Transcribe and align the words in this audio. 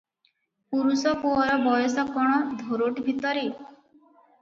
ପୁରୁଷ 0.75 1.13
ପୁଅର 1.27 1.59
ବୟସ 1.67 2.07
କଣ 2.17 2.41
ଧରୋଟ 2.65 3.09
ଭିତରେ? 3.11 3.49